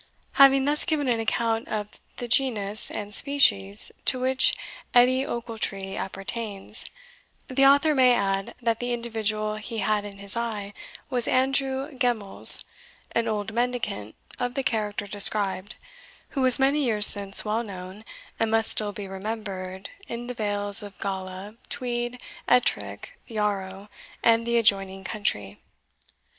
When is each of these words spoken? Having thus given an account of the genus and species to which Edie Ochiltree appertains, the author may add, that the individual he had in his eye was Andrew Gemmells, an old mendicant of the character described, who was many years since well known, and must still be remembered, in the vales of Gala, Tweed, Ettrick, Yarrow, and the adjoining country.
Having 0.31 0.65
thus 0.65 0.83
given 0.83 1.07
an 1.07 1.19
account 1.19 1.67
of 1.67 2.01
the 2.17 2.27
genus 2.27 2.89
and 2.89 3.13
species 3.13 3.91
to 4.05 4.19
which 4.19 4.55
Edie 4.95 5.23
Ochiltree 5.27 5.95
appertains, 5.95 6.85
the 7.47 7.67
author 7.67 7.93
may 7.93 8.15
add, 8.15 8.55
that 8.63 8.79
the 8.79 8.93
individual 8.93 9.57
he 9.57 9.77
had 9.77 10.03
in 10.03 10.17
his 10.17 10.35
eye 10.35 10.73
was 11.11 11.27
Andrew 11.27 11.91
Gemmells, 11.95 12.63
an 13.11 13.27
old 13.27 13.53
mendicant 13.53 14.15
of 14.39 14.55
the 14.55 14.63
character 14.63 15.05
described, 15.05 15.75
who 16.29 16.41
was 16.41 16.57
many 16.57 16.83
years 16.83 17.05
since 17.05 17.45
well 17.45 17.61
known, 17.63 18.03
and 18.39 18.49
must 18.49 18.71
still 18.71 18.91
be 18.93 19.05
remembered, 19.07 19.91
in 20.07 20.25
the 20.25 20.33
vales 20.33 20.81
of 20.81 20.97
Gala, 20.97 21.57
Tweed, 21.69 22.19
Ettrick, 22.47 23.19
Yarrow, 23.27 23.87
and 24.23 24.47
the 24.47 24.57
adjoining 24.57 25.03
country. 25.03 25.59